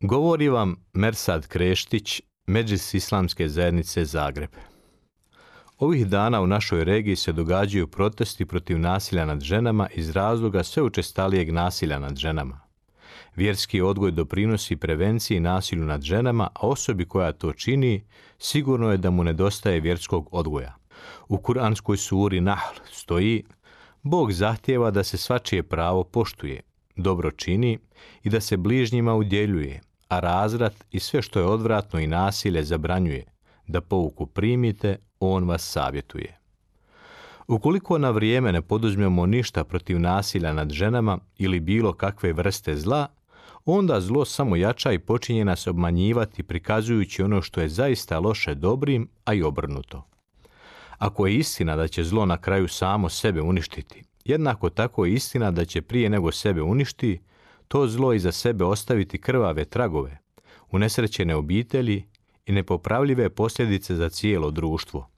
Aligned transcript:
Govori 0.00 0.48
vam 0.48 0.76
Mersad 0.92 1.46
Kreštić, 1.46 2.22
Međis 2.46 2.94
Islamske 2.94 3.48
zajednice 3.48 4.04
Zagreb. 4.04 4.50
Ovih 5.78 6.06
dana 6.06 6.40
u 6.40 6.46
našoj 6.46 6.84
regiji 6.84 7.16
se 7.16 7.32
događaju 7.32 7.86
protesti 7.86 8.46
protiv 8.46 8.78
nasilja 8.78 9.24
nad 9.24 9.40
ženama 9.40 9.88
iz 9.94 10.10
razloga 10.10 10.62
sve 10.62 10.82
učestalijeg 10.82 11.52
nasilja 11.52 11.98
nad 11.98 12.16
ženama. 12.16 12.60
Vjerski 13.36 13.80
odgoj 13.80 14.10
doprinosi 14.10 14.76
prevenciji 14.76 15.40
nasilju 15.40 15.84
nad 15.84 16.02
ženama, 16.02 16.48
a 16.54 16.66
osobi 16.66 17.04
koja 17.04 17.32
to 17.32 17.52
čini 17.52 18.04
sigurno 18.38 18.90
je 18.90 18.96
da 18.96 19.10
mu 19.10 19.24
nedostaje 19.24 19.80
vjerskog 19.80 20.28
odgoja. 20.32 20.76
U 21.28 21.38
kuranskoj 21.38 21.96
suri 21.96 22.40
Nahl 22.40 22.74
stoji 22.92 23.44
Bog 24.02 24.32
zahtjeva 24.32 24.90
da 24.90 25.04
se 25.04 25.16
svačije 25.16 25.62
pravo 25.62 26.04
poštuje, 26.04 26.60
dobro 26.96 27.30
čini 27.30 27.78
i 28.22 28.30
da 28.30 28.40
se 28.40 28.56
bližnjima 28.56 29.14
udjeljuje, 29.14 29.80
a 30.08 30.20
razrat 30.20 30.84
i 30.90 31.00
sve 31.00 31.22
što 31.22 31.38
je 31.38 31.46
odvratno 31.46 32.00
i 32.00 32.06
nasilje 32.06 32.64
zabranjuje, 32.64 33.24
da 33.66 33.80
pouku 33.80 34.26
primite, 34.26 34.98
on 35.20 35.44
vas 35.44 35.62
savjetuje. 35.62 36.38
Ukoliko 37.48 37.98
na 37.98 38.10
vrijeme 38.10 38.52
ne 38.52 38.62
poduzmemo 38.62 39.26
ništa 39.26 39.64
protiv 39.64 40.00
nasilja 40.00 40.52
nad 40.52 40.70
ženama 40.70 41.18
ili 41.38 41.60
bilo 41.60 41.92
kakve 41.92 42.32
vrste 42.32 42.76
zla, 42.76 43.08
onda 43.64 44.00
zlo 44.00 44.24
samo 44.24 44.56
jača 44.56 44.92
i 44.92 44.98
počinje 44.98 45.44
nas 45.44 45.66
obmanjivati 45.66 46.42
prikazujući 46.42 47.22
ono 47.22 47.42
što 47.42 47.60
je 47.60 47.68
zaista 47.68 48.18
loše 48.18 48.54
dobrim, 48.54 49.08
a 49.24 49.34
i 49.34 49.42
obrnuto. 49.42 50.02
Ako 50.98 51.26
je 51.26 51.36
istina 51.36 51.76
da 51.76 51.88
će 51.88 52.04
zlo 52.04 52.26
na 52.26 52.36
kraju 52.36 52.68
samo 52.68 53.08
sebe 53.08 53.42
uništiti, 53.42 54.02
jednako 54.24 54.70
tako 54.70 55.04
je 55.04 55.12
istina 55.12 55.50
da 55.50 55.64
će 55.64 55.82
prije 55.82 56.10
nego 56.10 56.32
sebe 56.32 56.62
uništi, 56.62 57.20
to 57.68 57.88
zlo 57.88 58.12
iza 58.12 58.32
sebe 58.32 58.64
ostaviti 58.64 59.20
krvave 59.20 59.64
tragove, 59.64 60.18
unesrećene 60.70 61.36
obitelji 61.36 62.04
i 62.46 62.52
nepopravljive 62.52 63.30
posljedice 63.30 63.94
za 63.94 64.08
cijelo 64.08 64.50
društvo. 64.50 65.08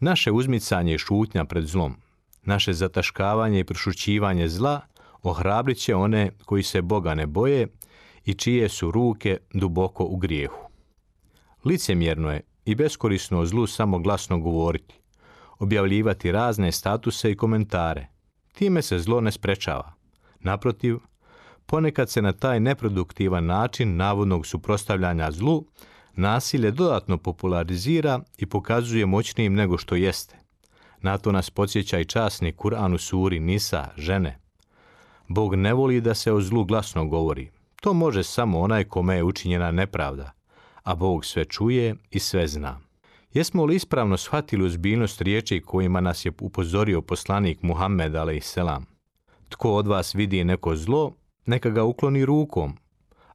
Naše 0.00 0.32
uzmicanje 0.32 0.94
i 0.94 0.98
šutnja 0.98 1.44
pred 1.44 1.64
zlom, 1.64 1.96
naše 2.42 2.72
zataškavanje 2.72 3.60
i 3.60 3.64
prošućivanje 3.64 4.48
zla 4.48 4.80
ohrabrit 5.22 5.78
će 5.78 5.94
one 5.94 6.30
koji 6.44 6.62
se 6.62 6.82
Boga 6.82 7.14
ne 7.14 7.26
boje 7.26 7.68
i 8.24 8.34
čije 8.34 8.68
su 8.68 8.90
ruke 8.90 9.38
duboko 9.54 10.04
u 10.04 10.16
grijehu. 10.16 10.68
Licemjerno 11.64 12.30
je 12.30 12.40
i 12.64 12.74
beskorisno 12.74 13.40
o 13.40 13.46
zlu 13.46 13.66
samo 13.66 13.98
glasno 13.98 14.38
govoriti, 14.38 14.94
objavljivati 15.58 16.32
razne 16.32 16.72
statuse 16.72 17.30
i 17.30 17.36
komentare. 17.36 18.06
Time 18.52 18.82
se 18.82 18.98
zlo 18.98 19.20
ne 19.20 19.32
sprečava. 19.32 19.92
Naprotiv, 20.40 20.98
ponekad 21.66 22.10
se 22.10 22.22
na 22.22 22.32
taj 22.32 22.60
neproduktivan 22.60 23.46
način 23.46 23.96
navodnog 23.96 24.46
suprostavljanja 24.46 25.30
zlu 25.30 25.64
nasilje 26.16 26.70
dodatno 26.70 27.18
popularizira 27.18 28.20
i 28.38 28.46
pokazuje 28.46 29.06
moćnijim 29.06 29.54
nego 29.54 29.78
što 29.78 29.94
jeste. 29.94 30.36
Na 31.00 31.18
to 31.18 31.32
nas 31.32 31.50
podsjeća 31.50 31.98
i 31.98 32.04
časni 32.04 32.52
Kur'an 32.52 32.94
u 32.94 32.98
suri 32.98 33.40
Nisa, 33.40 33.88
žene. 33.96 34.38
Bog 35.28 35.54
ne 35.54 35.74
voli 35.74 36.00
da 36.00 36.14
se 36.14 36.32
o 36.32 36.40
zlu 36.40 36.64
glasno 36.64 37.04
govori. 37.04 37.50
To 37.80 37.92
može 37.92 38.22
samo 38.22 38.60
onaj 38.60 38.84
kome 38.84 39.16
je 39.16 39.24
učinjena 39.24 39.70
nepravda, 39.70 40.30
a 40.82 40.94
Bog 40.94 41.24
sve 41.24 41.44
čuje 41.44 41.94
i 42.10 42.18
sve 42.18 42.46
zna. 42.48 42.80
Jesmo 43.32 43.64
li 43.64 43.76
ispravno 43.76 44.16
shvatili 44.16 44.64
ozbiljnost 44.64 45.20
riječi 45.20 45.62
kojima 45.66 46.00
nas 46.00 46.24
je 46.24 46.32
upozorio 46.40 47.02
poslanik 47.02 47.62
Muhammed 47.62 48.14
a.s. 48.14 48.56
Tko 49.48 49.74
od 49.74 49.86
vas 49.86 50.14
vidi 50.14 50.44
neko 50.44 50.76
zlo, 50.76 51.12
neka 51.46 51.70
ga 51.70 51.84
ukloni 51.84 52.24
rukom, 52.24 52.76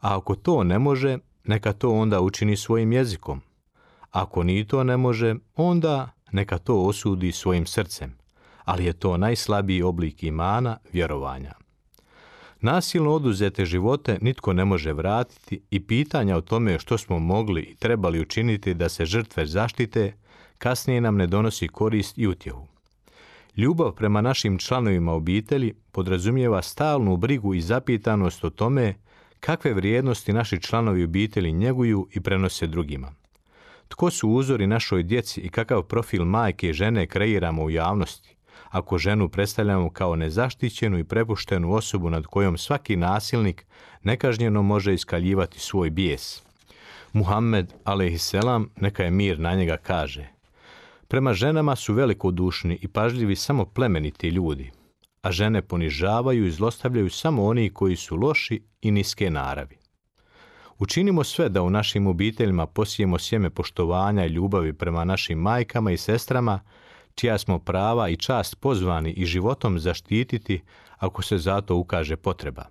a 0.00 0.16
ako 0.16 0.34
to 0.34 0.64
ne 0.64 0.78
može, 0.78 1.18
neka 1.44 1.72
to 1.72 1.90
onda 1.90 2.20
učini 2.20 2.56
svojim 2.56 2.92
jezikom. 2.92 3.40
Ako 4.10 4.42
ni 4.42 4.66
to 4.66 4.84
ne 4.84 4.96
može, 4.96 5.34
onda 5.56 6.10
neka 6.32 6.58
to 6.58 6.82
osudi 6.82 7.32
svojim 7.32 7.66
srcem, 7.66 8.18
ali 8.64 8.84
je 8.84 8.92
to 8.92 9.16
najslabiji 9.16 9.82
oblik 9.82 10.22
imana, 10.22 10.78
vjerovanja. 10.92 11.52
Nasilno 12.60 13.12
oduzete 13.12 13.64
živote 13.64 14.18
nitko 14.20 14.52
ne 14.52 14.64
može 14.64 14.92
vratiti 14.92 15.60
i 15.70 15.86
pitanja 15.86 16.36
o 16.36 16.40
tome 16.40 16.78
što 16.78 16.98
smo 16.98 17.18
mogli 17.18 17.62
i 17.62 17.74
trebali 17.74 18.20
učiniti 18.20 18.74
da 18.74 18.88
se 18.88 19.04
žrtve 19.04 19.46
zaštite, 19.46 20.12
kasnije 20.58 21.00
nam 21.00 21.16
ne 21.16 21.26
donosi 21.26 21.68
korist 21.68 22.18
i 22.18 22.26
utjehu. 22.26 22.75
Ljubav 23.56 23.92
prema 23.92 24.20
našim 24.20 24.58
članovima 24.58 25.12
obitelji 25.12 25.74
podrazumijeva 25.92 26.62
stalnu 26.62 27.16
brigu 27.16 27.54
i 27.54 27.60
zapitanost 27.60 28.44
o 28.44 28.50
tome 28.50 28.94
kakve 29.40 29.74
vrijednosti 29.74 30.32
naši 30.32 30.60
članovi 30.60 31.04
obitelji 31.04 31.52
njeguju 31.52 32.08
i 32.12 32.20
prenose 32.20 32.66
drugima. 32.66 33.12
Tko 33.88 34.10
su 34.10 34.30
uzori 34.30 34.66
našoj 34.66 35.02
djeci 35.02 35.40
i 35.40 35.48
kakav 35.48 35.82
profil 35.82 36.24
majke 36.24 36.68
i 36.68 36.72
žene 36.72 37.06
kreiramo 37.06 37.62
u 37.62 37.70
javnosti? 37.70 38.36
Ako 38.70 38.98
ženu 38.98 39.28
predstavljamo 39.28 39.90
kao 39.90 40.16
nezaštićenu 40.16 40.98
i 40.98 41.04
prepuštenu 41.04 41.72
osobu 41.72 42.10
nad 42.10 42.26
kojom 42.26 42.58
svaki 42.58 42.96
nasilnik 42.96 43.66
nekažnjeno 44.02 44.62
može 44.62 44.94
iskaljivati 44.94 45.60
svoj 45.60 45.90
bijes. 45.90 46.42
Muhammed, 47.12 47.72
a.s. 47.84 48.34
neka 48.76 49.04
je 49.04 49.10
mir 49.10 49.38
na 49.38 49.54
njega 49.54 49.76
kaže– 49.76 50.28
Prema 51.08 51.34
ženama 51.34 51.76
su 51.76 51.94
velikodušni 51.94 52.78
i 52.82 52.88
pažljivi 52.88 53.36
samo 53.36 53.64
plemeniti 53.64 54.28
ljudi, 54.28 54.70
a 55.22 55.32
žene 55.32 55.62
ponižavaju 55.62 56.46
i 56.46 56.50
zlostavljaju 56.50 57.10
samo 57.10 57.44
oni 57.44 57.70
koji 57.70 57.96
su 57.96 58.16
loši 58.16 58.62
i 58.82 58.90
niske 58.90 59.30
naravi. 59.30 59.76
Učinimo 60.78 61.24
sve 61.24 61.48
da 61.48 61.62
u 61.62 61.70
našim 61.70 62.06
obiteljima 62.06 62.66
posijemo 62.66 63.18
sjeme 63.18 63.50
poštovanja 63.50 64.26
i 64.26 64.28
ljubavi 64.28 64.72
prema 64.72 65.04
našim 65.04 65.38
majkama 65.38 65.92
i 65.92 65.96
sestrama, 65.96 66.60
čija 67.14 67.38
smo 67.38 67.58
prava 67.58 68.08
i 68.08 68.16
čast 68.16 68.60
pozvani 68.60 69.12
i 69.12 69.26
životom 69.26 69.78
zaštititi 69.78 70.62
ako 70.98 71.22
se 71.22 71.38
zato 71.38 71.76
ukaže 71.76 72.16
potreba. 72.16 72.64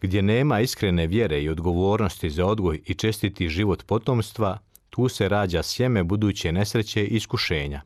Gdje 0.00 0.22
nema 0.22 0.60
iskrene 0.60 1.06
vjere 1.06 1.42
i 1.42 1.48
odgovornosti 1.48 2.30
za 2.30 2.46
odgoj 2.46 2.80
i 2.86 2.94
čestiti 2.94 3.48
život 3.48 3.82
potomstva, 3.86 4.58
tu 4.96 5.08
se 5.08 5.28
rađa 5.28 5.62
sjeme 5.62 6.04
buduće 6.04 6.52
nesreće 6.52 7.04
i 7.04 7.16
iskušenja. 7.16 7.80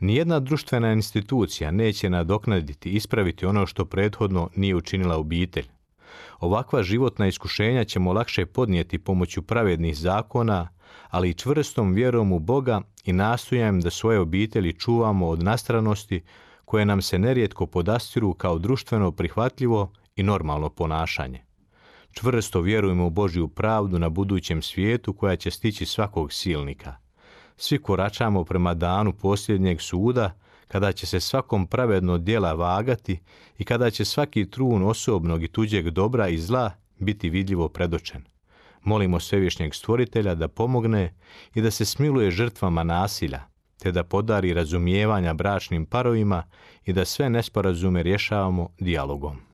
Nijedna 0.00 0.40
društvena 0.40 0.92
institucija 0.92 1.70
neće 1.70 2.10
nadoknaditi 2.10 2.90
ispraviti 2.90 3.46
ono 3.46 3.66
što 3.66 3.84
prethodno 3.84 4.50
nije 4.56 4.76
učinila 4.76 5.16
obitelj. 5.16 5.66
Ovakva 6.40 6.82
životna 6.82 7.26
iskušenja 7.26 7.84
ćemo 7.84 8.12
lakše 8.12 8.46
podnijeti 8.46 8.98
pomoću 8.98 9.42
pravednih 9.42 9.96
zakona, 9.96 10.68
ali 11.10 11.30
i 11.30 11.34
čvrstom 11.34 11.92
vjerom 11.92 12.32
u 12.32 12.38
Boga 12.38 12.82
i 13.04 13.12
nastojanjem 13.12 13.80
da 13.80 13.90
svoje 13.90 14.18
obitelji 14.20 14.72
čuvamo 14.72 15.28
od 15.28 15.42
nastranosti 15.42 16.22
koje 16.64 16.84
nam 16.84 17.02
se 17.02 17.18
nerijetko 17.18 17.66
podastiru 17.66 18.34
kao 18.34 18.58
društveno 18.58 19.12
prihvatljivo 19.12 19.92
i 20.16 20.22
normalno 20.22 20.68
ponašanje. 20.68 21.43
Čvrsto 22.14 22.60
vjerujemo 22.60 23.06
u 23.06 23.10
Božju 23.10 23.48
pravdu 23.48 23.98
na 23.98 24.08
budućem 24.08 24.62
svijetu 24.62 25.12
koja 25.12 25.36
će 25.36 25.50
stići 25.50 25.86
svakog 25.86 26.32
silnika. 26.32 26.96
Svi 27.56 27.78
koračamo 27.78 28.44
prema 28.44 28.74
danu 28.74 29.12
posljednjeg 29.12 29.80
suda, 29.80 30.38
kada 30.68 30.92
će 30.92 31.06
se 31.06 31.20
svakom 31.20 31.66
pravedno 31.66 32.18
djela 32.18 32.52
vagati 32.52 33.20
i 33.58 33.64
kada 33.64 33.90
će 33.90 34.04
svaki 34.04 34.50
trun 34.50 34.82
osobnog 34.82 35.42
i 35.42 35.48
tuđeg 35.48 35.90
dobra 35.90 36.28
i 36.28 36.38
zla 36.38 36.70
biti 36.98 37.30
vidljivo 37.30 37.68
predočen. 37.68 38.24
Molimo 38.82 39.20
Svevišnjeg 39.20 39.74
stvoritelja 39.74 40.34
da 40.34 40.48
pomogne 40.48 41.14
i 41.54 41.60
da 41.60 41.70
se 41.70 41.84
smiluje 41.84 42.30
žrtvama 42.30 42.82
nasilja, 42.82 43.42
te 43.78 43.92
da 43.92 44.04
podari 44.04 44.54
razumijevanja 44.54 45.34
bračnim 45.34 45.86
parovima 45.86 46.42
i 46.84 46.92
da 46.92 47.04
sve 47.04 47.30
nesporazume 47.30 48.02
rješavamo 48.02 48.68
dijalogom. 48.78 49.53